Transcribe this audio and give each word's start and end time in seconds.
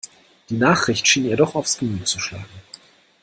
Die 0.49 0.57
Nachricht 0.57 1.07
schien 1.07 1.25
ihr 1.25 1.37
doch 1.37 1.53
aufs 1.53 1.77
Gemüt 1.77 2.07
zu 2.07 2.17
schlagen. 2.19 2.49